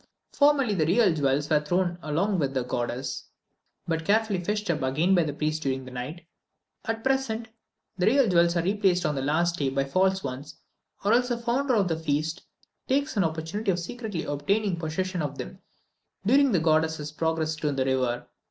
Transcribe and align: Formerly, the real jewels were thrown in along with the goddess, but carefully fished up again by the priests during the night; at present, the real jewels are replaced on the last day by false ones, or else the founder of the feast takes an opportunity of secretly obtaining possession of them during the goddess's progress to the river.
Formerly, 0.33 0.73
the 0.73 0.87
real 0.87 1.13
jewels 1.13 1.47
were 1.47 1.59
thrown 1.59 1.91
in 1.91 1.97
along 2.01 2.39
with 2.39 2.55
the 2.55 2.63
goddess, 2.63 3.25
but 3.87 4.03
carefully 4.03 4.43
fished 4.43 4.67
up 4.71 4.81
again 4.81 5.13
by 5.13 5.21
the 5.21 5.31
priests 5.31 5.59
during 5.59 5.85
the 5.85 5.91
night; 5.91 6.25
at 6.85 7.03
present, 7.03 7.49
the 7.99 8.07
real 8.07 8.27
jewels 8.27 8.55
are 8.57 8.63
replaced 8.63 9.05
on 9.05 9.13
the 9.13 9.21
last 9.21 9.59
day 9.59 9.69
by 9.69 9.83
false 9.83 10.23
ones, 10.23 10.55
or 11.05 11.13
else 11.13 11.27
the 11.29 11.37
founder 11.37 11.75
of 11.75 11.87
the 11.87 11.97
feast 11.99 12.41
takes 12.87 13.15
an 13.15 13.23
opportunity 13.23 13.69
of 13.69 13.77
secretly 13.77 14.23
obtaining 14.23 14.75
possession 14.75 15.21
of 15.21 15.37
them 15.37 15.59
during 16.25 16.51
the 16.51 16.59
goddess's 16.59 17.11
progress 17.11 17.55
to 17.55 17.71
the 17.71 17.85
river. 17.85 18.25